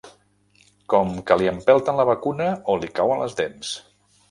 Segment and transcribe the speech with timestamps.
[0.93, 3.79] Com qui li empelten la vacuna o li cauen les dents